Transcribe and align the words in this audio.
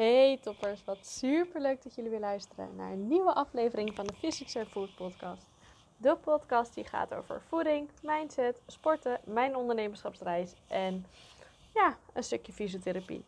Hey 0.00 0.38
toppers, 0.42 0.84
wat 0.84 1.06
super 1.06 1.60
leuk 1.60 1.82
dat 1.82 1.94
jullie 1.94 2.10
weer 2.10 2.20
luisteren 2.20 2.76
naar 2.76 2.92
een 2.92 3.06
nieuwe 3.08 3.34
aflevering 3.34 3.94
van 3.94 4.06
de 4.06 4.12
Physics 4.12 4.56
and 4.56 4.68
Food 4.68 4.94
podcast. 4.94 5.46
De 5.96 6.16
podcast 6.16 6.74
die 6.74 6.84
gaat 6.84 7.14
over 7.14 7.42
voeding, 7.48 7.88
mindset, 8.02 8.62
sporten, 8.66 9.20
mijn 9.24 9.56
ondernemerschapsreis 9.56 10.54
en 10.68 11.06
ja, 11.74 11.98
een 12.12 12.22
stukje 12.22 12.52
fysiotherapie. 12.52 13.24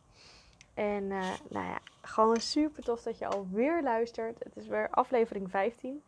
En 0.74 1.02
uh, 1.02 1.30
nou 1.48 1.66
ja, 1.66 1.78
gewoon 2.02 2.40
super 2.40 2.82
tof 2.82 3.02
dat 3.02 3.18
je 3.18 3.26
alweer 3.26 3.82
luistert. 3.82 4.44
Het 4.44 4.56
is 4.56 4.66
weer 4.66 4.90
aflevering 4.90 5.50
15. 5.50 6.02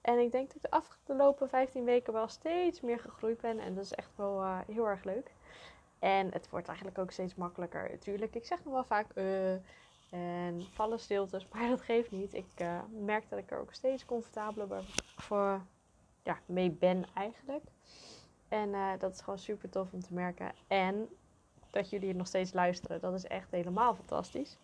En 0.00 0.18
ik 0.18 0.32
denk 0.32 0.46
dat 0.46 0.56
ik 0.56 0.62
de 0.62 0.70
afgelopen 0.70 1.48
15 1.48 1.84
weken 1.84 2.12
wel 2.12 2.28
steeds 2.28 2.80
meer 2.80 2.98
gegroeid 2.98 3.40
ben. 3.40 3.58
En 3.58 3.74
dat 3.74 3.84
is 3.84 3.92
echt 3.92 4.10
wel 4.16 4.42
uh, 4.42 4.58
heel 4.66 4.88
erg 4.88 5.04
leuk. 5.04 5.30
En 5.98 6.32
het 6.32 6.50
wordt 6.50 6.68
eigenlijk 6.68 6.98
ook 6.98 7.10
steeds 7.10 7.34
makkelijker. 7.34 7.88
Natuurlijk, 7.90 8.34
ik 8.34 8.46
zeg 8.46 8.64
nog 8.64 8.72
wel 8.72 8.84
vaak 8.84 9.06
uh, 9.14 9.54
en 10.14 10.62
vallen 10.72 11.00
stiltes, 11.00 11.46
maar 11.52 11.68
dat 11.68 11.80
geeft 11.80 12.10
niet. 12.10 12.34
Ik 12.34 12.60
uh, 12.60 12.80
merk 13.04 13.28
dat 13.28 13.38
ik 13.38 13.50
er 13.50 13.58
ook 13.58 13.72
steeds 13.72 14.04
comfortabeler 14.04 14.84
voor, 15.16 15.62
ja, 16.22 16.38
mee 16.46 16.70
ben 16.70 17.04
eigenlijk. 17.14 17.64
En 18.48 18.68
uh, 18.68 18.92
dat 18.98 19.12
is 19.12 19.20
gewoon 19.20 19.38
super 19.38 19.70
tof 19.70 19.92
om 19.92 20.00
te 20.00 20.14
merken. 20.14 20.52
En 20.66 21.08
dat 21.70 21.90
jullie 21.90 22.08
het 22.08 22.16
nog 22.16 22.26
steeds 22.26 22.52
luisteren, 22.52 23.00
dat 23.00 23.14
is 23.14 23.24
echt 23.24 23.50
helemaal 23.50 23.94
fantastisch. 23.94 24.58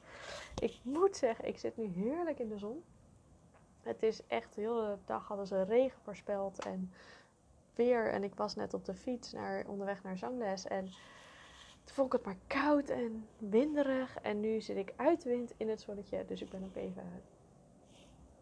Ik 0.58 0.78
moet 0.82 1.16
zeggen, 1.16 1.48
ik 1.48 1.58
zit 1.58 1.76
nu 1.76 1.86
heerlijk 1.86 2.38
in 2.38 2.48
de 2.48 2.58
zon. 2.58 2.84
Het 3.82 4.02
is 4.02 4.26
echt 4.26 4.54
de 4.54 4.60
hele 4.60 4.98
dag 5.04 5.28
hadden 5.28 5.46
ze 5.46 5.62
regen 5.62 6.00
voorspeld 6.02 6.64
en 6.64 6.92
weer. 7.74 8.12
En 8.12 8.24
ik 8.24 8.34
was 8.34 8.54
net 8.54 8.74
op 8.74 8.84
de 8.84 8.94
fiets 8.94 9.32
naar, 9.32 9.64
onderweg 9.66 10.02
naar 10.02 10.18
zangles. 10.18 10.66
En 10.66 10.92
toen 11.90 11.98
vond 11.98 12.14
ik 12.14 12.18
het 12.18 12.26
maar 12.26 12.62
koud 12.62 12.88
en 12.88 13.28
winderig. 13.38 14.16
En 14.22 14.40
nu 14.40 14.60
zit 14.60 14.76
ik 14.76 14.92
uit 14.96 15.22
de 15.22 15.28
wind 15.28 15.54
in 15.56 15.68
het 15.68 15.80
zonnetje. 15.80 16.24
Dus 16.24 16.42
ik 16.42 16.50
ben 16.50 16.64
ook 16.64 16.76
even 16.76 17.02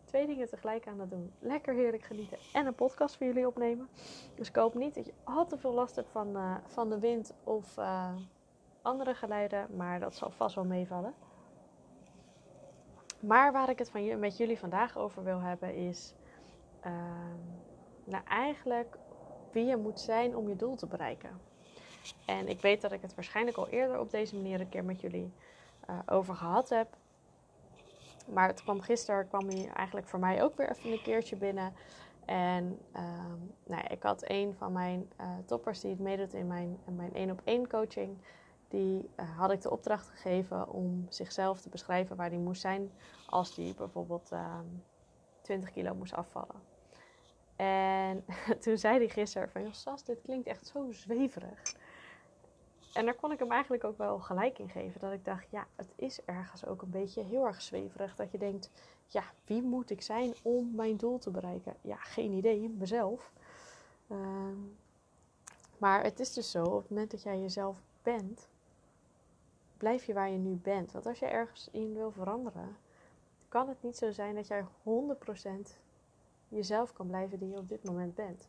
twee 0.05 0.27
dingen 0.27 0.49
tegelijk 0.49 0.87
aan 0.87 1.01
het 1.01 1.11
doen. 1.11 1.33
Lekker 1.39 1.75
heerlijk 1.75 2.03
genieten 2.03 2.39
en 2.53 2.67
een 2.67 2.75
podcast 2.75 3.17
voor 3.17 3.27
jullie 3.27 3.47
opnemen. 3.47 3.89
Dus 4.35 4.49
ik 4.49 4.57
hoop 4.57 4.75
niet 4.75 4.95
dat 4.95 5.07
je 5.07 5.13
al 5.25 5.47
te 5.47 5.59
veel 5.59 5.73
last 5.73 5.97
hebt 5.97 6.11
van, 6.11 6.37
uh, 6.37 6.57
van 6.67 6.91
de 6.91 6.99
wind 6.99 7.35
of 7.45 7.77
uh, 7.79 8.15
andere 8.83 9.15
geluiden. 9.15 9.77
Maar 9.77 10.01
dat 10.01 10.15
zal 10.15 10.31
vast 10.31 10.55
wel 10.55 10.65
meevallen. 10.65 11.15
Maar 13.21 13.53
waar 13.53 13.69
ik 13.69 13.79
het 13.79 13.91
van, 13.91 14.19
met 14.19 14.37
jullie 14.37 14.59
vandaag 14.59 14.99
over 14.99 15.25
wil 15.25 15.41
hebben 15.41 15.75
is... 15.75 16.15
Uh, 16.87 16.93
nou 18.05 18.25
eigenlijk 18.25 18.99
wie 19.53 19.65
je 19.65 19.77
moet 19.77 20.01
zijn 20.01 20.37
om 20.37 20.49
je 20.49 20.57
doel 20.57 20.77
te 20.77 20.87
bereiken. 20.87 21.48
En 22.27 22.49
ik 22.49 22.61
weet 22.61 22.81
dat 22.81 22.93
ik 22.93 23.03
het 23.03 23.15
waarschijnlijk 23.15 23.57
al 23.57 23.69
eerder 23.69 23.99
op 23.99 24.11
deze 24.11 24.37
manier 24.37 24.61
een 24.61 24.69
keer 24.69 24.85
met 24.85 25.01
jullie 25.01 25.33
uh, 25.91 25.99
over 26.07 26.35
gehad 26.35 26.69
heb. 26.69 26.97
Maar 28.27 28.49
het 28.49 28.63
kwam 28.63 28.81
gisteren, 28.81 29.29
kwam 29.29 29.49
hij 29.49 29.71
eigenlijk 29.75 30.09
voor 30.09 30.19
mij 30.19 30.43
ook 30.43 30.57
weer 30.57 30.71
even 30.71 30.93
een 30.93 31.03
keertje 31.03 31.37
binnen. 31.37 31.73
En 32.25 32.79
uh, 32.97 33.03
nou 33.67 33.83
ja, 33.83 33.89
ik 33.89 34.03
had 34.03 34.31
een 34.31 34.55
van 34.59 34.73
mijn 34.73 35.11
uh, 35.21 35.27
toppers 35.47 35.81
die 35.81 35.91
het 35.91 36.01
meedoet 36.01 36.35
in 36.35 36.47
mijn, 36.47 36.79
één 37.13 37.31
op 37.31 37.41
één 37.45 37.69
coaching. 37.69 38.19
Die 38.69 39.11
uh, 39.17 39.39
had 39.39 39.51
ik 39.51 39.63
de 39.63 39.71
opdracht 39.71 40.09
gegeven 40.09 40.69
om 40.69 41.07
zichzelf 41.09 41.61
te 41.61 41.69
beschrijven 41.69 42.17
waar 42.17 42.29
hij 42.29 42.39
moest 42.39 42.61
zijn 42.61 42.91
als 43.27 43.57
hij 43.57 43.75
bijvoorbeeld 43.77 44.33
20 45.43 45.71
kilo 45.71 45.95
moest 45.95 46.15
afvallen. 46.15 46.63
En 47.57 48.25
toen 48.63 48.79
zei 48.79 48.99
hij 48.99 49.09
gisteren 49.09 49.51
van, 49.51 49.75
Sas, 49.75 50.05
dit 50.05 50.21
klinkt 50.23 50.47
echt 50.47 50.67
zo 50.67 50.91
zweverig. 50.91 51.63
En 52.95 53.05
daar 53.05 53.15
kon 53.15 53.33
ik 53.33 53.39
hem 53.39 53.53
eigenlijk 53.53 53.85
ook 53.85 53.99
wel 53.99 54.19
gelijk 54.19 54.59
in 54.59 54.69
geven. 54.69 55.01
Dat 55.01 55.13
ik 55.13 55.25
dacht, 55.25 55.51
ja, 55.51 55.67
het 55.77 55.93
is 55.97 56.25
ergens 56.25 56.67
ook 56.67 56.83
een 56.83 56.91
beetje 56.91 57.23
heel 57.23 57.47
erg 57.47 57.63
zweverig. 57.63 58.17
Dat 58.17 58.31
je 58.31 58.39
denkt, 58.39 58.71
ja, 59.07 59.25
wie 59.45 59.63
moet 59.63 59.91
ik 59.91 60.03
zijn 60.03 60.35
om 60.43 60.75
mijn 60.75 60.97
doel 60.97 61.19
te 61.19 61.31
bereiken? 61.31 61.77
Ja, 61.81 61.97
geen 61.97 62.33
idee, 62.33 62.69
mezelf. 62.69 63.33
Uh, 64.07 64.19
maar 65.79 66.03
het 66.03 66.21
is 66.21 66.33
dus 66.33 66.51
zo, 66.51 66.65
op 66.65 66.81
het 66.81 66.91
moment 66.91 67.11
dat 67.11 67.23
jij 67.23 67.41
jezelf 67.41 67.83
bent, 68.03 68.49
blijf 69.77 70.05
je 70.05 70.15
waar 70.15 70.31
je 70.31 70.39
nu 70.39 70.55
bent. 70.55 70.93
Want 70.93 71.07
als 71.07 71.19
je 71.19 71.27
ergens 71.27 71.69
in 71.73 71.95
wil 71.95 72.11
veranderen, 72.11 72.77
kan 73.49 73.69
het 73.69 73.83
niet 73.83 73.97
zo 73.97 74.11
zijn 74.11 74.35
dat 74.35 74.47
jij 74.47 74.65
100% 74.65 74.67
jezelf 76.49 76.93
kan 76.93 77.07
blijven 77.07 77.39
die 77.39 77.49
je 77.49 77.57
op 77.57 77.69
dit 77.69 77.85
moment 77.85 78.15
bent. 78.15 78.49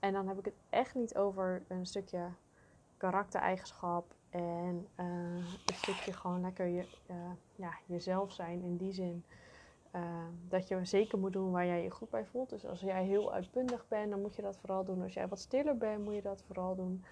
En 0.00 0.12
dan 0.12 0.28
heb 0.28 0.38
ik 0.38 0.44
het 0.44 0.56
echt 0.70 0.94
niet 0.94 1.16
over 1.16 1.62
een 1.68 1.86
stukje 1.86 2.28
karaktereigenschap 2.96 4.14
en 4.30 4.86
uh, 4.96 5.06
een 5.66 5.74
stukje 5.74 6.12
gewoon 6.12 6.40
lekker 6.40 6.66
je, 6.66 6.86
uh, 7.10 7.16
ja, 7.54 7.72
jezelf 7.86 8.32
zijn 8.32 8.62
in 8.62 8.76
die 8.76 8.92
zin. 8.92 9.24
Uh, 9.94 10.02
dat 10.48 10.68
je 10.68 10.84
zeker 10.84 11.18
moet 11.18 11.32
doen 11.32 11.50
waar 11.50 11.66
jij 11.66 11.82
je 11.82 11.90
goed 11.90 12.10
bij 12.10 12.24
voelt. 12.24 12.48
Dus 12.48 12.66
als 12.66 12.80
jij 12.80 13.04
heel 13.04 13.32
uitbundig 13.32 13.88
bent, 13.88 14.10
dan 14.10 14.20
moet 14.20 14.34
je 14.34 14.42
dat 14.42 14.56
vooral 14.56 14.84
doen. 14.84 15.02
Als 15.02 15.14
jij 15.14 15.28
wat 15.28 15.38
stiller 15.38 15.76
bent, 15.76 16.04
moet 16.04 16.14
je 16.14 16.22
dat 16.22 16.42
vooral 16.46 16.74
doen. 16.74 17.04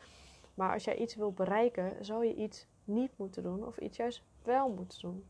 Maar 0.55 0.73
als 0.73 0.85
jij 0.85 0.97
iets 0.97 1.15
wil 1.15 1.33
bereiken, 1.33 2.05
zou 2.05 2.25
je 2.27 2.35
iets 2.35 2.67
niet 2.85 3.11
moeten 3.17 3.43
doen 3.43 3.67
of 3.67 3.79
iets 3.79 3.97
juist 3.97 4.23
wel 4.43 4.69
moeten 4.69 5.01
doen. 5.01 5.25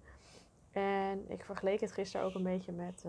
En 0.71 1.31
ik 1.31 1.45
vergeleek 1.45 1.81
het 1.81 1.93
gisteren 1.93 2.27
ook 2.27 2.35
een 2.35 2.43
beetje 2.43 2.73
met, 2.73 3.05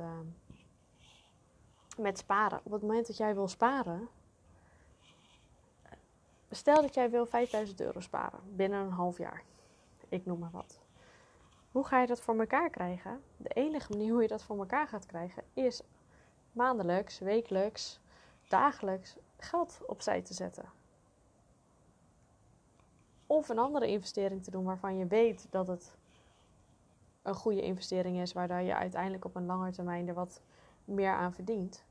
met 1.98 2.18
sparen. 2.18 2.60
Op 2.64 2.72
het 2.72 2.82
moment 2.82 3.08
dat 3.08 3.18
jij 3.18 3.34
wil 3.34 3.48
sparen, 3.48 4.08
Stel 6.56 6.82
dat 6.82 6.94
jij 6.94 7.10
wil 7.10 7.26
5000 7.26 7.82
euro 7.82 8.00
sparen 8.00 8.40
binnen 8.56 8.80
een 8.80 8.92
half 8.92 9.18
jaar. 9.18 9.44
Ik 10.10 10.26
noem 10.26 10.40
maar 10.40 10.52
wat. 10.52 10.80
Hoe 11.72 11.86
ga 11.86 12.02
je 12.02 12.08
dat 12.08 12.22
voor 12.22 12.40
elkaar 12.40 12.70
krijgen? 12.70 13.22
De 13.38 13.50
enige 13.50 13.92
manier 13.92 14.12
hoe 14.12 14.22
je 14.22 14.28
dat 14.28 14.44
voor 14.44 14.58
elkaar 14.58 14.88
gaat 14.88 15.06
krijgen 15.06 15.44
is 15.54 15.82
maandelijks, 16.52 17.20
wekelijks, 17.20 18.00
dagelijks 18.48 19.18
geld 19.38 19.80
opzij 19.88 20.22
te 20.22 20.34
zetten. 20.34 20.66
Of 23.28 23.50
een 23.50 23.60
andere 23.60 23.88
investering 23.88 24.44
te 24.44 24.52
doen 24.52 24.64
waarvan 24.64 24.98
je 24.98 25.06
weet 25.06 25.48
dat 25.50 25.68
het 25.68 25.96
een 27.22 27.36
goede 27.36 27.62
investering 27.62 28.22
is, 28.22 28.34
waardoor 28.34 28.62
je 28.62 28.76
uiteindelijk 28.76 29.26
op 29.26 29.36
een 29.36 29.46
lange 29.46 29.72
termijn 29.72 30.08
er 30.08 30.14
wat 30.14 30.42
meer 30.86 31.14
aan 31.14 31.34
verdient. 31.34 31.86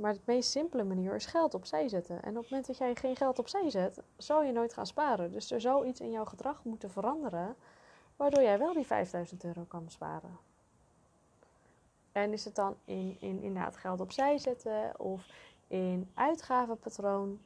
Maar 0.00 0.14
de 0.14 0.20
meest 0.24 0.50
simpele 0.50 0.84
manier 0.84 1.14
is 1.14 1.26
geld 1.26 1.54
opzij 1.54 1.88
zetten. 1.88 2.22
En 2.22 2.30
op 2.30 2.42
het 2.42 2.50
moment 2.50 2.66
dat 2.66 2.76
jij 2.78 2.94
geen 2.94 3.16
geld 3.16 3.38
opzij 3.38 3.70
zet, 3.70 4.02
zal 4.16 4.42
je 4.42 4.52
nooit 4.52 4.72
gaan 4.72 4.86
sparen. 4.86 5.32
Dus 5.32 5.50
er 5.50 5.60
zou 5.60 5.86
iets 5.86 6.00
in 6.00 6.10
jouw 6.10 6.24
gedrag 6.24 6.64
moeten 6.64 6.90
veranderen, 6.90 7.56
waardoor 8.16 8.42
jij 8.42 8.58
wel 8.58 8.72
die 8.72 8.86
5000 8.86 9.44
euro 9.44 9.64
kan 9.68 9.90
sparen. 9.90 10.38
En 12.12 12.32
is 12.32 12.44
het 12.44 12.54
dan 12.54 12.76
in, 12.84 13.16
in 13.20 13.42
inderdaad 13.42 13.76
geld 13.76 14.00
opzij 14.00 14.38
zetten 14.38 15.00
of 15.00 15.26
in 15.66 16.10
uitgavenpatroon? 16.14 17.40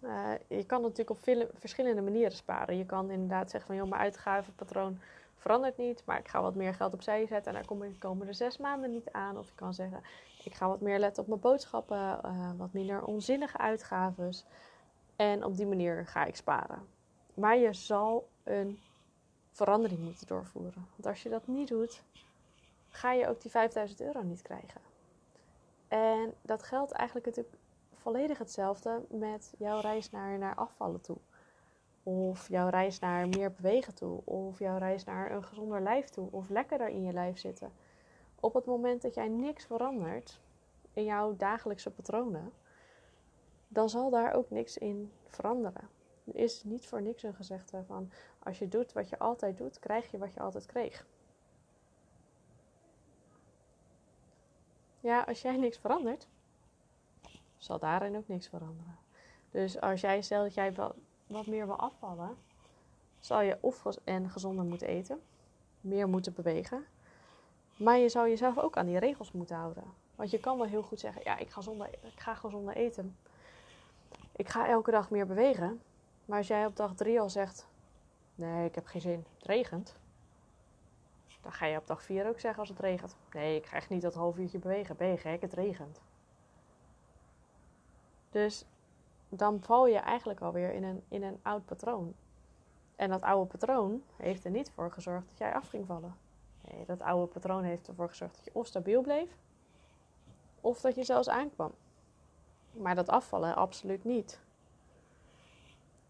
Uh, 0.00 0.32
je 0.48 0.64
kan 0.64 0.82
natuurlijk 0.82 1.10
op 1.10 1.18
verschillende 1.54 2.02
manieren 2.02 2.36
sparen. 2.36 2.76
Je 2.76 2.86
kan 2.86 3.10
inderdaad 3.10 3.50
zeggen 3.50 3.66
van 3.70 3.76
joh, 3.76 3.88
mijn 3.88 4.02
uitgavenpatroon 4.02 4.98
verandert 5.42 5.76
niet, 5.76 6.02
maar 6.04 6.18
ik 6.18 6.28
ga 6.28 6.42
wat 6.42 6.54
meer 6.54 6.74
geld 6.74 6.94
opzij 6.94 7.26
zetten 7.26 7.52
en 7.52 7.58
daar 7.58 7.66
kom 7.66 7.82
ik 7.82 7.92
de 7.92 7.98
komende 7.98 8.32
zes 8.32 8.56
maanden 8.56 8.90
niet 8.90 9.10
aan. 9.12 9.38
Of 9.38 9.48
je 9.48 9.54
kan 9.54 9.74
zeggen, 9.74 10.02
ik 10.44 10.54
ga 10.54 10.68
wat 10.68 10.80
meer 10.80 10.98
letten 10.98 11.22
op 11.22 11.28
mijn 11.28 11.40
boodschappen, 11.40 12.20
uh, 12.24 12.50
wat 12.56 12.72
minder 12.72 13.04
onzinnige 13.04 13.58
uitgaves. 13.58 14.44
En 15.16 15.44
op 15.44 15.56
die 15.56 15.66
manier 15.66 16.06
ga 16.06 16.24
ik 16.24 16.36
sparen. 16.36 16.86
Maar 17.34 17.56
je 17.56 17.72
zal 17.72 18.28
een 18.42 18.78
verandering 19.50 20.00
moeten 20.00 20.26
doorvoeren. 20.26 20.86
Want 20.90 21.06
als 21.06 21.22
je 21.22 21.28
dat 21.28 21.46
niet 21.46 21.68
doet, 21.68 22.02
ga 22.88 23.12
je 23.12 23.28
ook 23.28 23.40
die 23.40 23.50
5000 23.50 24.00
euro 24.00 24.22
niet 24.22 24.42
krijgen. 24.42 24.80
En 25.88 26.34
dat 26.42 26.62
geldt 26.62 26.92
eigenlijk 26.92 27.26
natuurlijk 27.26 27.56
volledig 27.94 28.38
hetzelfde 28.38 29.04
met 29.08 29.54
jouw 29.58 29.80
reis 29.80 30.10
naar, 30.10 30.38
naar 30.38 30.54
afvallen 30.54 31.00
toe. 31.00 31.16
Of 32.02 32.48
jouw 32.48 32.68
reis 32.68 32.98
naar 32.98 33.28
meer 33.28 33.52
bewegen 33.52 33.94
toe. 33.94 34.20
Of 34.24 34.58
jouw 34.58 34.78
reis 34.78 35.04
naar 35.04 35.30
een 35.30 35.44
gezonder 35.44 35.80
lijf 35.80 36.08
toe. 36.08 36.28
Of 36.30 36.48
lekkerder 36.48 36.88
in 36.88 37.02
je 37.02 37.12
lijf 37.12 37.38
zitten. 37.38 37.72
Op 38.40 38.54
het 38.54 38.64
moment 38.64 39.02
dat 39.02 39.14
jij 39.14 39.28
niks 39.28 39.64
verandert 39.64 40.40
in 40.92 41.04
jouw 41.04 41.36
dagelijkse 41.36 41.90
patronen, 41.90 42.52
dan 43.68 43.88
zal 43.88 44.10
daar 44.10 44.34
ook 44.34 44.50
niks 44.50 44.78
in 44.78 45.12
veranderen. 45.26 45.88
Er 46.24 46.36
is 46.36 46.64
niet 46.64 46.86
voor 46.86 47.02
niks 47.02 47.22
een 47.22 47.34
gezegde 47.34 47.84
van 47.84 48.10
als 48.38 48.58
je 48.58 48.68
doet 48.68 48.92
wat 48.92 49.08
je 49.08 49.18
altijd 49.18 49.56
doet, 49.56 49.78
krijg 49.78 50.10
je 50.10 50.18
wat 50.18 50.34
je 50.34 50.40
altijd 50.40 50.66
kreeg. 50.66 51.06
Ja, 55.00 55.22
als 55.22 55.42
jij 55.42 55.56
niks 55.56 55.78
verandert, 55.78 56.28
zal 57.56 57.78
daarin 57.78 58.16
ook 58.16 58.28
niks 58.28 58.48
veranderen. 58.48 58.98
Dus 59.50 59.80
als 59.80 60.00
jij 60.00 60.22
stelt 60.22 60.44
dat 60.44 60.54
jij 60.54 60.74
wel 60.74 60.94
wat 61.32 61.46
meer 61.46 61.66
wil 61.66 61.78
afvallen, 61.78 62.36
zal 63.20 63.40
je 63.40 63.58
of 63.60 63.84
en 64.04 64.30
gezonder 64.30 64.64
moeten 64.64 64.88
eten, 64.88 65.20
meer 65.80 66.08
moeten 66.08 66.34
bewegen. 66.34 66.84
Maar 67.76 67.98
je 67.98 68.08
zou 68.08 68.28
jezelf 68.28 68.58
ook 68.58 68.76
aan 68.76 68.86
die 68.86 68.98
regels 68.98 69.32
moeten 69.32 69.56
houden. 69.56 69.84
Want 70.14 70.30
je 70.30 70.40
kan 70.40 70.58
wel 70.58 70.66
heel 70.66 70.82
goed 70.82 71.00
zeggen, 71.00 71.22
ja, 71.24 71.38
ik 71.38 71.50
ga, 71.50 71.60
zonder, 71.60 71.88
ik 71.88 72.20
ga 72.20 72.34
gezonder 72.34 72.74
eten. 72.74 73.16
Ik 74.36 74.48
ga 74.48 74.68
elke 74.68 74.90
dag 74.90 75.10
meer 75.10 75.26
bewegen. 75.26 75.80
Maar 76.24 76.38
als 76.38 76.46
jij 76.46 76.66
op 76.66 76.76
dag 76.76 76.94
drie 76.94 77.20
al 77.20 77.30
zegt, 77.30 77.66
nee, 78.34 78.66
ik 78.66 78.74
heb 78.74 78.86
geen 78.86 79.00
zin, 79.00 79.24
het 79.36 79.46
regent. 79.46 79.94
Dan 81.42 81.52
ga 81.52 81.66
je 81.66 81.78
op 81.78 81.86
dag 81.86 82.02
4 82.02 82.28
ook 82.28 82.40
zeggen 82.40 82.60
als 82.60 82.68
het 82.68 82.78
regent. 82.78 83.16
Nee, 83.32 83.56
ik 83.56 83.66
ga 83.66 83.76
echt 83.76 83.88
niet 83.88 84.02
dat 84.02 84.14
half 84.14 84.38
uurtje 84.38 84.58
bewegen. 84.58 84.96
Ben 84.96 85.18
gek? 85.18 85.40
Het 85.40 85.52
regent. 85.52 86.00
Dus 88.30 88.64
dan 89.34 89.62
val 89.62 89.86
je 89.86 89.98
eigenlijk 89.98 90.40
alweer 90.40 90.72
in 90.72 90.84
een, 90.84 91.02
in 91.08 91.22
een 91.22 91.38
oud 91.42 91.64
patroon. 91.64 92.14
En 92.96 93.08
dat 93.08 93.22
oude 93.22 93.50
patroon 93.50 94.02
heeft 94.16 94.44
er 94.44 94.50
niet 94.50 94.70
voor 94.70 94.90
gezorgd 94.90 95.28
dat 95.28 95.38
jij 95.38 95.54
af 95.54 95.68
ging 95.68 95.86
vallen. 95.86 96.16
Nee, 96.70 96.84
dat 96.86 97.00
oude 97.00 97.32
patroon 97.32 97.62
heeft 97.62 97.88
ervoor 97.88 98.08
gezorgd 98.08 98.34
dat 98.34 98.44
je 98.44 98.50
of 98.52 98.66
stabiel 98.66 99.02
bleef, 99.02 99.36
of 100.60 100.80
dat 100.80 100.94
je 100.94 101.04
zelfs 101.04 101.28
aankwam. 101.28 101.72
Maar 102.72 102.94
dat 102.94 103.08
afvallen 103.08 103.56
absoluut 103.56 104.04
niet. 104.04 104.40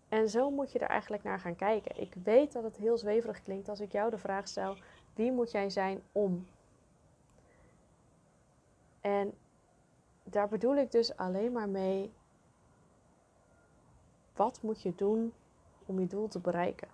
En 0.09 0.29
zo 0.29 0.51
moet 0.51 0.73
je 0.73 0.79
er 0.79 0.89
eigenlijk 0.89 1.23
naar 1.23 1.41
gaan 1.41 1.57
kijken. 1.57 2.01
Ik 2.01 2.15
weet 2.23 2.53
dat 2.53 2.63
het 2.63 2.77
heel 2.77 2.99
zweverig 2.99 3.43
klinkt 3.43 3.69
als 3.69 3.81
ik 3.81 3.93
jou 3.93 4.11
de 4.11 4.19
vraag 4.19 4.49
stel: 4.49 4.77
wie 5.15 5.33
moet 5.33 5.51
jij 5.51 5.71
zijn 5.71 6.03
om? 6.13 6.47
En 9.01 9.35
daar 10.25 10.49
bedoel 10.49 10.77
ik 10.77 10.91
dus 10.91 11.17
alleen 11.17 11.53
maar 11.53 11.69
mee: 11.69 12.13
wat 14.43 14.63
moet 14.63 14.83
je 14.83 14.95
doen 14.95 15.33
om 15.87 16.01
je 16.01 16.07
doel 16.07 16.29
te 16.29 16.39
bereiken? 16.39 16.89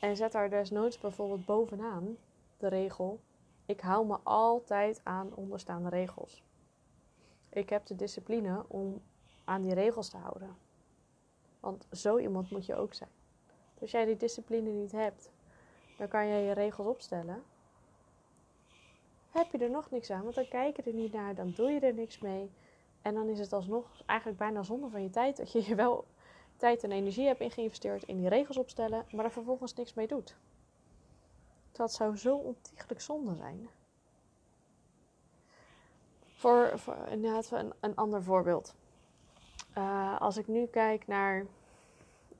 En 0.00 0.16
zet 0.16 0.32
daar 0.32 0.50
desnoods 0.50 0.98
bijvoorbeeld 0.98 1.44
bovenaan 1.44 2.16
de 2.56 2.68
regel: 2.68 3.20
ik 3.66 3.80
hou 3.80 4.06
me 4.06 4.18
altijd 4.22 5.00
aan 5.04 5.34
onderstaande 5.34 5.88
regels. 5.88 6.42
Ik 7.48 7.68
heb 7.68 7.86
de 7.86 7.96
discipline 7.96 8.64
om 8.68 9.02
aan 9.44 9.62
die 9.62 9.74
regels 9.74 10.08
te 10.08 10.16
houden. 10.16 10.56
Want 11.60 11.86
zo 11.92 12.18
iemand 12.18 12.50
moet 12.50 12.66
je 12.66 12.74
ook 12.74 12.94
zijn. 12.94 13.10
Dus 13.72 13.82
als 13.82 13.90
jij 13.90 14.04
die 14.04 14.16
discipline 14.16 14.70
niet 14.70 14.92
hebt, 14.92 15.30
dan 15.98 16.08
kan 16.08 16.28
jij 16.28 16.42
je 16.42 16.52
regels 16.52 16.86
opstellen. 16.86 17.42
Heb 19.30 19.52
je 19.52 19.58
er 19.58 19.70
nog 19.70 19.90
niks 19.90 20.10
aan, 20.10 20.22
want 20.22 20.34
dan 20.34 20.48
kijk 20.48 20.76
je 20.76 20.82
er 20.82 20.94
niet 20.94 21.12
naar, 21.12 21.34
dan 21.34 21.50
doe 21.50 21.70
je 21.70 21.80
er 21.80 21.94
niks 21.94 22.18
mee. 22.18 22.50
En 23.08 23.14
dan 23.14 23.28
is 23.28 23.38
het 23.38 23.52
alsnog 23.52 24.02
eigenlijk 24.06 24.38
bijna 24.38 24.62
zonde 24.62 24.88
van 24.88 25.02
je 25.02 25.10
tijd 25.10 25.36
dat 25.36 25.52
je 25.52 25.64
je 25.68 25.74
wel 25.74 26.04
tijd 26.56 26.84
en 26.84 26.92
energie 26.92 27.26
hebt 27.26 27.40
ingeïnvesteerd 27.40 28.02
in 28.02 28.16
die 28.16 28.28
regels 28.28 28.56
opstellen, 28.56 29.06
maar 29.12 29.24
er 29.24 29.30
vervolgens 29.30 29.74
niks 29.74 29.94
mee 29.94 30.06
doet. 30.06 30.36
Dat 31.72 31.92
zou 31.92 32.16
zo 32.16 32.36
ontiegelijk 32.36 33.00
zonde 33.00 33.34
zijn. 33.34 33.68
Voor, 36.26 36.78
voor 36.78 36.96
inderdaad 37.08 37.50
een, 37.50 37.72
een 37.80 37.96
ander 37.96 38.22
voorbeeld. 38.22 38.74
Uh, 39.78 40.20
als 40.20 40.36
ik 40.36 40.46
nu 40.46 40.66
kijk 40.66 41.06
naar 41.06 41.46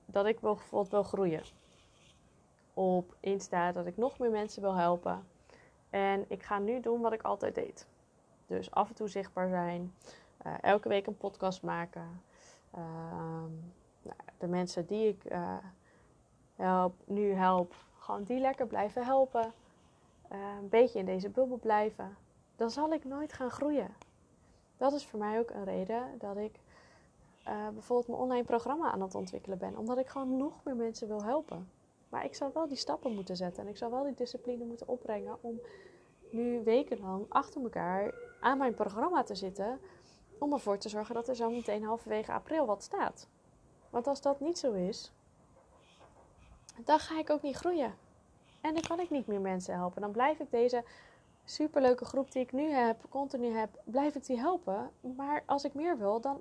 dat 0.06 0.26
ik 0.26 0.40
bijvoorbeeld 0.40 0.90
wil 0.90 1.02
groeien 1.02 1.42
op 2.74 3.16
Insta, 3.20 3.72
dat 3.72 3.86
ik 3.86 3.96
nog 3.96 4.18
meer 4.18 4.30
mensen 4.30 4.62
wil 4.62 4.74
helpen. 4.74 5.26
En 5.90 6.24
ik 6.28 6.42
ga 6.42 6.58
nu 6.58 6.80
doen 6.80 7.00
wat 7.00 7.12
ik 7.12 7.22
altijd 7.22 7.54
deed. 7.54 7.86
Dus 8.46 8.70
af 8.70 8.88
en 8.88 8.94
toe 8.94 9.08
zichtbaar 9.08 9.48
zijn, 9.48 9.94
uh, 10.48 10.54
elke 10.60 10.88
week 10.88 11.06
een 11.06 11.16
podcast 11.16 11.62
maken. 11.62 12.22
Uh, 12.76 12.80
nou, 14.02 14.16
de 14.38 14.46
mensen 14.46 14.86
die 14.86 15.08
ik 15.08 15.32
uh, 15.32 15.56
help, 16.56 16.94
nu 17.04 17.32
help, 17.32 17.74
gewoon 17.98 18.22
die 18.22 18.38
lekker 18.40 18.66
blijven 18.66 19.04
helpen. 19.04 19.52
een 20.28 20.68
beetje 20.68 20.98
in 20.98 21.04
deze 21.04 21.28
bubbel 21.28 21.56
blijven. 21.56 22.16
Dan 22.56 22.70
zal 22.70 22.92
ik 22.92 23.04
nooit 23.04 23.32
gaan 23.32 23.50
groeien. 23.50 23.88
Dat 24.76 24.92
is 24.92 25.06
voor 25.06 25.18
mij 25.18 25.38
ook 25.38 25.50
een 25.50 25.64
reden 25.64 26.02
dat 26.18 26.36
ik 26.36 26.60
bijvoorbeeld 27.72 28.08
mijn 28.08 28.20
online 28.20 28.44
programma 28.44 28.90
aan 28.90 29.02
het 29.02 29.14
ontwikkelen 29.14 29.58
ben. 29.58 29.76
Omdat 29.76 29.98
ik 29.98 30.08
gewoon 30.08 30.36
nog 30.36 30.64
meer 30.64 30.76
mensen 30.76 31.08
wil 31.08 31.22
helpen. 31.22 31.70
Maar 32.08 32.24
ik 32.24 32.34
zal 32.34 32.50
wel 32.54 32.68
die 32.68 32.76
stappen 32.76 33.14
moeten 33.14 33.36
zetten. 33.36 33.62
En 33.62 33.68
ik 33.68 33.76
zal 33.76 33.90
wel 33.90 34.02
die 34.02 34.14
discipline 34.14 34.64
moeten 34.64 34.88
opbrengen 34.88 35.36
om 35.40 35.60
nu 36.30 36.62
wekenlang 36.64 37.26
achter 37.28 37.62
elkaar 37.62 38.14
aan 38.40 38.58
mijn 38.58 38.74
programma 38.74 39.22
te 39.22 39.34
zitten. 39.34 39.80
Om 40.38 40.52
ervoor 40.52 40.78
te 40.78 40.88
zorgen 40.88 41.14
dat 41.14 41.28
er 41.28 41.36
zo 41.36 41.50
meteen 41.50 41.84
halverwege 41.84 42.32
april 42.32 42.66
wat 42.66 42.82
staat. 42.82 43.28
Want 43.90 44.06
als 44.06 44.20
dat 44.20 44.40
niet 44.40 44.58
zo 44.58 44.72
is, 44.72 45.12
dan 46.84 46.98
ga 46.98 47.18
ik 47.18 47.30
ook 47.30 47.42
niet 47.42 47.56
groeien. 47.56 47.94
En 48.60 48.74
dan 48.74 48.82
kan 48.82 49.00
ik 49.00 49.10
niet 49.10 49.26
meer 49.26 49.40
mensen 49.40 49.74
helpen. 49.74 50.00
Dan 50.00 50.10
blijf 50.10 50.38
ik 50.38 50.50
deze 50.50 50.84
superleuke 51.44 52.04
groep 52.04 52.32
die 52.32 52.42
ik 52.42 52.52
nu 52.52 52.70
heb, 52.70 53.04
continu 53.08 53.56
heb, 53.56 53.80
blijf 53.84 54.14
ik 54.14 54.26
die 54.26 54.38
helpen. 54.38 54.90
Maar 55.16 55.42
als 55.46 55.64
ik 55.64 55.74
meer 55.74 55.98
wil, 55.98 56.20
dan 56.20 56.40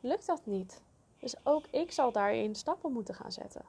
lukt 0.00 0.26
dat 0.26 0.46
niet. 0.46 0.82
Dus 1.18 1.34
ook 1.42 1.66
ik 1.70 1.92
zal 1.92 2.12
daarin 2.12 2.54
stappen 2.54 2.92
moeten 2.92 3.14
gaan 3.14 3.32
zetten. 3.32 3.64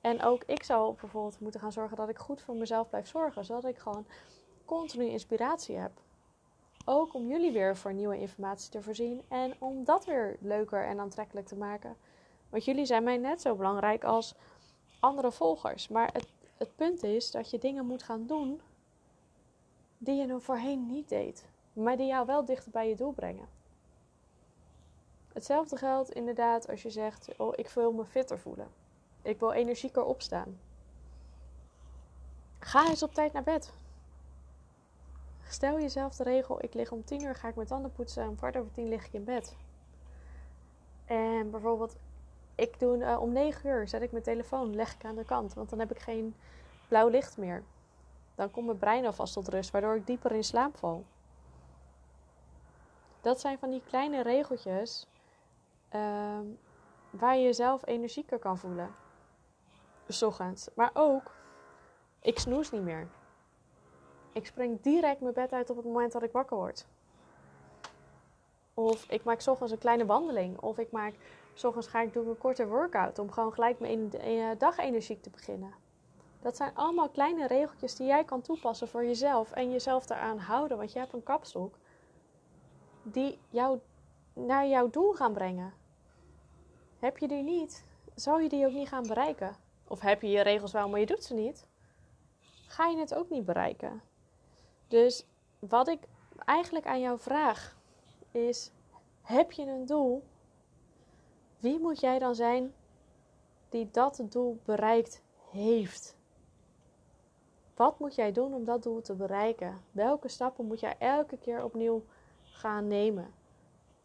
En 0.00 0.22
ook 0.22 0.44
ik 0.44 0.62
zal 0.62 0.92
bijvoorbeeld 1.00 1.40
moeten 1.40 1.60
gaan 1.60 1.72
zorgen 1.72 1.96
dat 1.96 2.08
ik 2.08 2.18
goed 2.18 2.42
voor 2.42 2.54
mezelf 2.54 2.88
blijf 2.88 3.08
zorgen. 3.08 3.44
Zodat 3.44 3.64
ik 3.64 3.78
gewoon 3.78 4.06
continu 4.64 5.04
inspiratie 5.04 5.76
heb. 5.76 5.92
Ook 6.84 7.14
om 7.14 7.28
jullie 7.28 7.52
weer 7.52 7.76
voor 7.76 7.92
nieuwe 7.92 8.18
informatie 8.18 8.70
te 8.70 8.82
voorzien. 8.82 9.22
En 9.28 9.54
om 9.58 9.84
dat 9.84 10.04
weer 10.04 10.36
leuker 10.40 10.86
en 10.86 11.00
aantrekkelijk 11.00 11.46
te 11.46 11.56
maken. 11.56 11.96
Want 12.48 12.64
jullie 12.64 12.84
zijn 12.86 13.04
mij 13.04 13.16
net 13.16 13.40
zo 13.40 13.54
belangrijk 13.54 14.04
als 14.04 14.34
andere 15.00 15.32
volgers. 15.32 15.88
Maar 15.88 16.10
het, 16.12 16.28
het 16.56 16.76
punt 16.76 17.02
is 17.02 17.30
dat 17.30 17.50
je 17.50 17.58
dingen 17.58 17.86
moet 17.86 18.02
gaan 18.02 18.26
doen 18.26 18.60
die 19.98 20.14
je 20.14 20.26
nog 20.26 20.42
voorheen 20.42 20.86
niet 20.86 21.08
deed. 21.08 21.46
Maar 21.72 21.96
die 21.96 22.06
jou 22.06 22.26
wel 22.26 22.44
dichter 22.44 22.70
bij 22.70 22.88
je 22.88 22.96
doel 22.96 23.12
brengen. 23.12 23.48
Hetzelfde 25.32 25.76
geldt 25.76 26.10
inderdaad 26.10 26.68
als 26.68 26.82
je 26.82 26.90
zegt: 26.90 27.28
Oh, 27.38 27.52
ik 27.56 27.68
wil 27.68 27.92
me 27.92 28.04
fitter 28.04 28.38
voelen. 28.38 28.68
Ik 29.22 29.40
wil 29.40 29.52
energieker 29.52 30.04
opstaan. 30.04 30.60
Ga 32.58 32.88
eens 32.88 33.02
op 33.02 33.14
tijd 33.14 33.32
naar 33.32 33.42
bed. 33.42 33.72
Stel 35.52 35.80
jezelf 35.80 36.16
de 36.16 36.22
regel: 36.22 36.62
ik 36.62 36.74
lig 36.74 36.92
om 36.92 37.04
10 37.04 37.22
uur, 37.22 37.34
ga 37.34 37.48
ik 37.48 37.54
mijn 37.54 37.66
tanden 37.66 37.92
poetsen. 37.92 38.28
Om 38.28 38.36
kwart 38.36 38.56
over 38.56 38.72
tien 38.72 38.88
lig 38.88 39.06
ik 39.06 39.12
in 39.12 39.24
bed. 39.24 39.56
En 41.04 41.50
bijvoorbeeld, 41.50 41.96
ik 42.54 42.80
doe 42.80 42.96
uh, 42.96 43.20
om 43.20 43.32
9 43.32 43.70
uur 43.70 43.88
zet 43.88 44.02
ik 44.02 44.12
mijn 44.12 44.24
telefoon, 44.24 44.74
leg 44.74 44.94
ik 44.94 45.04
aan 45.04 45.16
de 45.16 45.24
kant, 45.24 45.54
want 45.54 45.70
dan 45.70 45.78
heb 45.78 45.90
ik 45.90 45.98
geen 45.98 46.34
blauw 46.88 47.08
licht 47.08 47.36
meer. 47.36 47.62
Dan 48.34 48.50
komt 48.50 48.66
mijn 48.66 48.78
brein 48.78 49.06
alvast 49.06 49.32
tot 49.32 49.48
rust, 49.48 49.70
waardoor 49.70 49.96
ik 49.96 50.06
dieper 50.06 50.32
in 50.32 50.44
slaap 50.44 50.76
val. 50.76 51.04
Dat 53.20 53.40
zijn 53.40 53.58
van 53.58 53.70
die 53.70 53.82
kleine 53.86 54.22
regeltjes 54.22 55.06
Ehm, 55.92 56.46
waar 57.10 57.36
je 57.36 57.42
jezelf 57.42 57.86
energieker 57.86 58.38
kan 58.38 58.58
voelen. 58.58 58.94
S 60.08 60.22
ochtends. 60.22 60.68
Maar 60.74 60.90
ook, 60.92 61.34
ik 62.20 62.38
snoes 62.38 62.70
niet 62.70 62.82
meer. 62.82 63.08
Ik 64.32 64.46
spring 64.46 64.80
direct 64.80 65.20
mijn 65.20 65.34
bed 65.34 65.52
uit 65.52 65.70
op 65.70 65.76
het 65.76 65.84
moment 65.84 66.12
dat 66.12 66.22
ik 66.22 66.32
wakker 66.32 66.56
word. 66.56 66.86
Of 68.74 69.10
ik 69.10 69.24
maak 69.24 69.46
ochtends 69.46 69.72
een 69.72 69.78
kleine 69.78 70.06
wandeling. 70.06 70.58
Of 70.60 70.78
ik 70.78 70.90
maak 70.90 71.14
ochtends 71.62 71.86
ga 71.86 72.00
ik 72.00 72.12
doen 72.12 72.28
een 72.28 72.38
korte 72.38 72.66
workout 72.66 73.18
om 73.18 73.30
gewoon 73.30 73.52
gelijk 73.52 73.80
mijn 73.80 74.12
eh, 74.12 74.48
dag 74.58 74.78
energiek 74.78 75.22
te 75.22 75.30
beginnen. 75.30 75.74
Dat 76.40 76.56
zijn 76.56 76.74
allemaal 76.74 77.08
kleine 77.08 77.46
regeltjes 77.46 77.94
die 77.94 78.06
jij 78.06 78.24
kan 78.24 78.40
toepassen 78.40 78.88
voor 78.88 79.04
jezelf 79.04 79.52
en 79.52 79.70
jezelf 79.70 80.10
eraan 80.10 80.38
houden. 80.38 80.76
Want 80.76 80.92
je 80.92 80.98
hebt 80.98 81.12
een 81.12 81.22
kapstok 81.22 81.74
die 83.02 83.38
jou 83.48 83.78
naar 84.32 84.66
jouw 84.66 84.90
doel 84.90 85.12
gaan 85.12 85.32
brengen. 85.32 85.72
Heb 86.98 87.18
je 87.18 87.28
die 87.28 87.42
niet, 87.42 87.84
zou 88.14 88.42
je 88.42 88.48
die 88.48 88.66
ook 88.66 88.72
niet 88.72 88.88
gaan 88.88 89.06
bereiken. 89.06 89.56
Of 89.88 90.00
heb 90.00 90.22
je 90.22 90.28
je 90.28 90.40
regels 90.40 90.72
wel, 90.72 90.88
maar 90.88 91.00
je 91.00 91.06
doet 91.06 91.24
ze 91.24 91.34
niet, 91.34 91.66
ga 92.66 92.86
je 92.86 92.98
het 92.98 93.14
ook 93.14 93.30
niet 93.30 93.44
bereiken. 93.44 94.02
Dus 94.92 95.24
wat 95.58 95.88
ik 95.88 96.00
eigenlijk 96.44 96.86
aan 96.86 97.00
jou 97.00 97.18
vraag 97.18 97.76
is: 98.30 98.70
heb 99.22 99.52
je 99.52 99.66
een 99.66 99.86
doel? 99.86 100.22
Wie 101.58 101.78
moet 101.78 102.00
jij 102.00 102.18
dan 102.18 102.34
zijn 102.34 102.74
die 103.68 103.88
dat 103.90 104.22
doel 104.28 104.58
bereikt 104.64 105.22
heeft? 105.50 106.16
Wat 107.74 107.98
moet 107.98 108.14
jij 108.14 108.32
doen 108.32 108.54
om 108.54 108.64
dat 108.64 108.82
doel 108.82 109.00
te 109.00 109.14
bereiken? 109.14 109.80
Welke 109.90 110.28
stappen 110.28 110.66
moet 110.66 110.80
jij 110.80 110.96
elke 110.98 111.36
keer 111.36 111.64
opnieuw 111.64 112.04
gaan 112.42 112.86
nemen? 112.88 113.34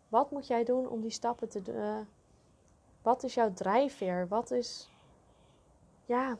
Wat 0.07 0.31
moet 0.31 0.47
jij 0.47 0.63
doen 0.63 0.87
om 0.89 1.01
die 1.01 1.11
stappen 1.11 1.49
te, 1.49 1.61
uh, 1.67 1.99
wat 3.01 3.23
is 3.23 3.33
jouw 3.33 3.53
drijfveer? 3.53 4.27
Wat 4.27 4.51
is. 4.51 4.89
Ja, 6.05 6.37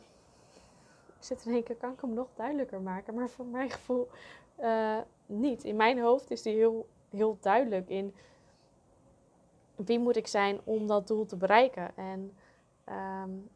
zit 1.20 1.46
in 1.46 1.54
één 1.54 1.64
keer, 1.64 1.76
kan 1.76 1.94
ik 1.94 2.02
hem 2.02 2.14
nog 2.14 2.28
duidelijker 2.36 2.82
maken? 2.82 3.14
Maar 3.14 3.30
voor 3.30 3.46
mijn 3.46 3.70
gevoel 3.70 4.08
uh, 4.60 4.98
niet. 5.26 5.64
In 5.64 5.76
mijn 5.76 6.00
hoofd 6.00 6.32
is 6.32 6.42
die 6.42 6.56
heel, 6.56 6.88
heel 7.10 7.38
duidelijk 7.42 7.90
in 7.90 8.14
wie 9.76 10.00
moet 10.00 10.16
ik 10.16 10.28
zijn 10.28 10.60
om 10.64 10.88
dat 10.88 11.08
doel 11.08 11.26
te 11.26 11.36
bereiken. 11.36 11.92
En 11.96 12.34
um, 13.24 13.50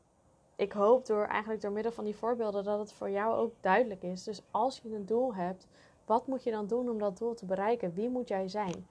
ik 0.56 0.72
hoop 0.72 1.06
door 1.06 1.26
eigenlijk 1.26 1.62
door 1.62 1.72
middel 1.72 1.92
van 1.92 2.04
die 2.04 2.16
voorbeelden 2.16 2.64
dat 2.64 2.80
het 2.80 2.94
voor 2.94 3.10
jou 3.10 3.36
ook 3.36 3.54
duidelijk 3.62 4.04
is. 4.04 4.24
Dus 4.24 4.42
als 4.52 4.80
je 4.84 4.96
een 4.96 5.06
doel 5.06 5.36
hebt, 5.36 5.68
wat 6.06 6.28
moet 6.28 6.44
je 6.44 6.52
dan 6.52 6.68
doen 6.68 6.90
om 6.90 7.00
dat 7.00 7.18
doel 7.18 7.34
te 7.34 7.46
bereiken? 7.46 7.94
Wie 7.94 8.10
moet 8.10 8.28
jij 8.28 8.48
zijn? 8.48 8.88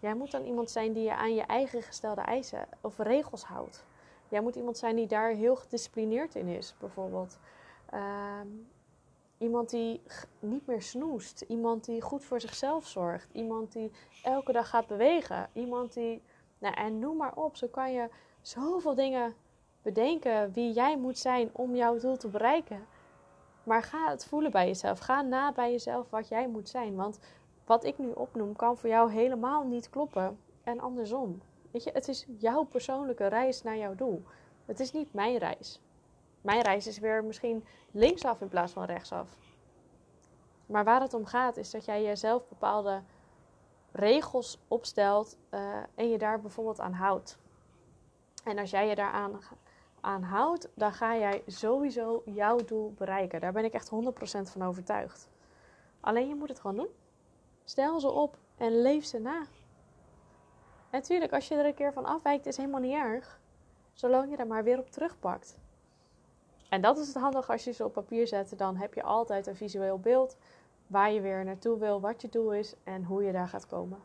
Jij 0.00 0.14
moet 0.14 0.30
dan 0.30 0.44
iemand 0.44 0.70
zijn 0.70 0.92
die 0.92 1.02
je 1.02 1.14
aan 1.14 1.34
je 1.34 1.42
eigen 1.42 1.82
gestelde 1.82 2.20
eisen 2.20 2.68
of 2.80 2.98
regels 2.98 3.42
houdt. 3.42 3.84
Jij 4.28 4.40
moet 4.40 4.56
iemand 4.56 4.78
zijn 4.78 4.96
die 4.96 5.06
daar 5.06 5.30
heel 5.30 5.56
gedisciplineerd 5.56 6.34
in 6.34 6.46
is, 6.46 6.74
bijvoorbeeld. 6.80 7.38
Ehm, 7.90 8.48
Iemand 9.38 9.70
die 9.70 10.00
niet 10.38 10.66
meer 10.66 10.82
snoest. 10.82 11.40
Iemand 11.40 11.84
die 11.84 12.00
goed 12.00 12.24
voor 12.24 12.40
zichzelf 12.40 12.86
zorgt. 12.86 13.28
Iemand 13.32 13.72
die 13.72 13.90
elke 14.22 14.52
dag 14.52 14.68
gaat 14.68 14.86
bewegen. 14.86 15.48
Iemand 15.52 15.94
die. 15.94 16.22
Nou, 16.58 16.74
en 16.74 16.98
noem 16.98 17.16
maar 17.16 17.34
op. 17.34 17.56
Zo 17.56 17.66
kan 17.66 17.92
je 17.92 18.08
zoveel 18.40 18.94
dingen 18.94 19.34
bedenken 19.82 20.52
wie 20.52 20.72
jij 20.72 20.98
moet 20.98 21.18
zijn 21.18 21.50
om 21.52 21.74
jouw 21.74 21.98
doel 21.98 22.16
te 22.16 22.28
bereiken. 22.28 22.86
Maar 23.62 23.82
ga 23.82 24.10
het 24.10 24.24
voelen 24.24 24.50
bij 24.50 24.66
jezelf. 24.66 24.98
Ga 24.98 25.22
na 25.22 25.52
bij 25.52 25.70
jezelf 25.70 26.10
wat 26.10 26.28
jij 26.28 26.48
moet 26.48 26.68
zijn. 26.68 26.96
Want 26.96 27.18
wat 27.64 27.84
ik 27.84 27.98
nu 27.98 28.10
opnoem 28.10 28.56
kan 28.56 28.76
voor 28.76 28.88
jou 28.88 29.12
helemaal 29.12 29.66
niet 29.66 29.90
kloppen. 29.90 30.38
En 30.62 30.80
andersom. 30.80 31.42
Weet 31.70 31.84
je, 31.84 31.90
het 31.92 32.08
is 32.08 32.26
jouw 32.38 32.64
persoonlijke 32.64 33.26
reis 33.26 33.62
naar 33.62 33.76
jouw 33.76 33.94
doel. 33.94 34.22
Het 34.64 34.80
is 34.80 34.92
niet 34.92 35.14
mijn 35.14 35.38
reis. 35.38 35.80
Mijn 36.40 36.62
reis 36.62 36.86
is 36.86 36.98
weer 36.98 37.24
misschien 37.24 37.64
linksaf 37.90 38.40
in 38.40 38.48
plaats 38.48 38.72
van 38.72 38.84
rechtsaf. 38.84 39.38
Maar 40.66 40.84
waar 40.84 41.00
het 41.00 41.14
om 41.14 41.26
gaat 41.26 41.56
is 41.56 41.70
dat 41.70 41.84
jij 41.84 42.02
jezelf 42.02 42.48
bepaalde 42.48 43.02
regels 43.92 44.58
opstelt 44.68 45.36
uh, 45.50 45.76
en 45.94 46.10
je 46.10 46.18
daar 46.18 46.40
bijvoorbeeld 46.40 46.80
aan 46.80 46.92
houdt. 46.92 47.38
En 48.44 48.58
als 48.58 48.70
jij 48.70 48.88
je 48.88 48.94
daaraan 48.94 49.40
aan 50.00 50.22
houdt, 50.22 50.68
dan 50.74 50.92
ga 50.92 51.16
jij 51.16 51.42
sowieso 51.46 52.22
jouw 52.24 52.56
doel 52.56 52.92
bereiken. 52.92 53.40
Daar 53.40 53.52
ben 53.52 53.64
ik 53.64 53.72
echt 53.72 53.90
100% 53.90 53.94
van 54.42 54.62
overtuigd. 54.62 55.28
Alleen 56.00 56.28
je 56.28 56.34
moet 56.34 56.48
het 56.48 56.60
gewoon 56.60 56.76
doen. 56.76 56.88
Stel 57.64 58.00
ze 58.00 58.10
op 58.10 58.38
en 58.56 58.82
leef 58.82 59.04
ze 59.04 59.18
na. 59.18 59.46
Natuurlijk, 60.90 61.32
als 61.32 61.48
je 61.48 61.54
er 61.54 61.66
een 61.66 61.74
keer 61.74 61.92
van 61.92 62.04
afwijkt, 62.04 62.46
is 62.46 62.56
helemaal 62.56 62.80
niet 62.80 62.94
erg. 62.94 63.40
Zolang 63.92 64.30
je 64.30 64.36
er 64.36 64.46
maar 64.46 64.64
weer 64.64 64.78
op 64.78 64.90
terugpakt. 64.90 65.58
En 66.68 66.80
dat 66.80 66.98
is 66.98 67.06
het 67.06 67.16
handige 67.16 67.52
als 67.52 67.64
je 67.64 67.72
ze 67.72 67.84
op 67.84 67.92
papier 67.92 68.26
zet. 68.26 68.58
Dan 68.58 68.76
heb 68.76 68.94
je 68.94 69.02
altijd 69.02 69.46
een 69.46 69.56
visueel 69.56 69.98
beeld 69.98 70.36
waar 70.86 71.12
je 71.12 71.20
weer 71.20 71.44
naartoe 71.44 71.78
wil, 71.78 72.00
wat 72.00 72.22
je 72.22 72.28
doel 72.28 72.52
is 72.52 72.74
en 72.84 73.04
hoe 73.04 73.22
je 73.22 73.32
daar 73.32 73.48
gaat 73.48 73.66
komen. 73.66 73.98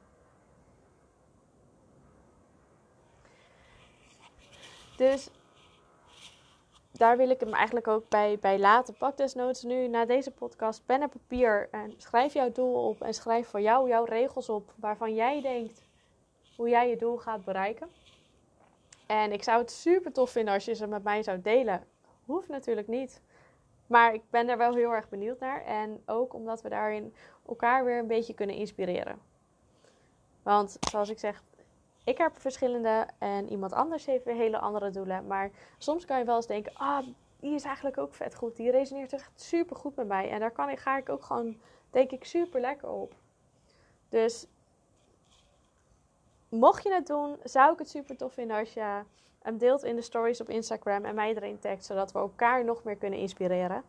Dus 4.97 5.29
daar 6.91 7.17
wil 7.17 7.29
ik 7.29 7.39
hem 7.39 7.53
eigenlijk 7.53 7.87
ook 7.87 8.09
bij, 8.09 8.37
bij 8.39 8.59
laten. 8.59 8.93
Pak 8.97 9.17
desnoods 9.17 9.63
nu 9.63 9.87
na 9.87 10.05
deze 10.05 10.31
podcast 10.31 10.85
pen 10.85 11.01
en 11.01 11.09
papier 11.09 11.67
en 11.71 11.93
schrijf 11.97 12.33
jouw 12.33 12.51
doel 12.51 12.87
op 12.87 13.01
en 13.01 13.13
schrijf 13.13 13.47
voor 13.47 13.61
jou 13.61 13.87
jouw 13.87 14.03
regels 14.03 14.49
op 14.49 14.73
waarvan 14.75 15.13
jij 15.13 15.41
denkt 15.41 15.81
hoe 16.55 16.69
jij 16.69 16.89
je 16.89 16.95
doel 16.95 17.17
gaat 17.17 17.43
bereiken. 17.43 17.87
En 19.05 19.31
ik 19.31 19.43
zou 19.43 19.59
het 19.59 19.71
super 19.71 20.11
tof 20.11 20.29
vinden 20.29 20.53
als 20.53 20.65
je 20.65 20.73
ze 20.73 20.87
met 20.87 21.03
mij 21.03 21.23
zou 21.23 21.41
delen. 21.41 21.83
Hoeft 22.25 22.47
natuurlijk 22.47 22.87
niet. 22.87 23.21
Maar 23.87 24.13
ik 24.13 24.21
ben 24.29 24.49
er 24.49 24.57
wel 24.57 24.75
heel 24.75 24.91
erg 24.91 25.09
benieuwd 25.09 25.39
naar. 25.39 25.63
En 25.65 26.01
ook 26.05 26.33
omdat 26.33 26.61
we 26.61 26.69
daarin 26.69 27.13
elkaar 27.47 27.85
weer 27.85 27.99
een 27.99 28.07
beetje 28.07 28.33
kunnen 28.33 28.55
inspireren. 28.55 29.19
Want 30.43 30.77
zoals 30.89 31.09
ik 31.09 31.19
zeg, 31.19 31.43
ik 32.03 32.17
heb 32.17 32.39
verschillende 32.39 33.07
en 33.17 33.49
iemand 33.49 33.73
anders 33.73 34.05
heeft 34.05 34.25
weer 34.25 34.35
hele 34.35 34.59
andere 34.59 34.89
doelen. 34.89 35.27
Maar 35.27 35.51
soms 35.77 36.05
kan 36.05 36.19
je 36.19 36.25
wel 36.25 36.35
eens 36.35 36.47
denken, 36.47 36.73
ah, 36.75 37.07
die 37.39 37.53
is 37.53 37.63
eigenlijk 37.63 37.97
ook 37.97 38.13
vet 38.13 38.35
goed. 38.35 38.55
Die 38.55 38.71
resoneert 38.71 39.13
echt 39.13 39.41
super 39.41 39.75
goed 39.75 39.95
met 39.95 40.07
mij. 40.07 40.29
En 40.29 40.39
daar 40.39 40.51
kan 40.51 40.69
ik, 40.69 40.79
ga 40.79 40.97
ik 40.97 41.09
ook 41.09 41.23
gewoon, 41.23 41.57
denk 41.89 42.11
ik, 42.11 42.25
super 42.25 42.61
lekker 42.61 42.89
op. 42.89 43.15
Dus 44.09 44.47
mocht 46.53 46.83
je 46.83 46.93
het 46.93 47.07
doen, 47.07 47.37
zou 47.43 47.73
ik 47.73 47.79
het 47.79 47.89
super 47.89 48.17
tof 48.17 48.33
vinden 48.33 48.57
als 48.57 48.73
je 48.73 49.01
hem 49.41 49.57
deelt 49.57 49.83
in 49.83 49.95
de 49.95 50.01
stories 50.01 50.41
op 50.41 50.49
Instagram 50.49 51.05
en 51.05 51.15
mij 51.15 51.35
erin 51.35 51.59
tagt, 51.59 51.85
zodat 51.85 52.11
we 52.11 52.19
elkaar 52.19 52.63
nog 52.65 52.83
meer 52.83 52.95
kunnen 52.95 53.19
inspireren. 53.19 53.83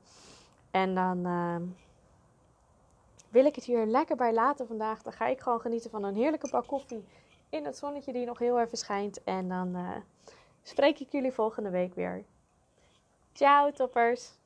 En 0.70 0.94
dan 0.94 1.26
uh, 1.26 1.56
wil 3.28 3.44
ik 3.44 3.54
het 3.54 3.64
hier 3.64 3.86
lekker 3.86 4.16
bij 4.16 4.32
laten 4.32 4.66
vandaag. 4.66 5.02
Dan 5.02 5.12
ga 5.12 5.26
ik 5.26 5.40
gewoon 5.40 5.60
genieten 5.60 5.90
van 5.90 6.04
een 6.04 6.14
heerlijke 6.14 6.50
bak 6.50 6.66
koffie 6.66 7.04
in 7.48 7.64
het 7.64 7.76
zonnetje 7.76 8.12
die 8.12 8.26
nog 8.26 8.38
heel 8.38 8.60
even 8.60 8.78
schijnt. 8.78 9.24
En 9.24 9.48
dan 9.48 9.76
uh, 9.76 9.96
spreek 10.62 10.98
ik 10.98 11.12
jullie 11.12 11.32
volgende 11.32 11.70
week 11.70 11.94
weer. 11.94 12.24
Ciao 13.32 13.70
toppers! 13.70 14.43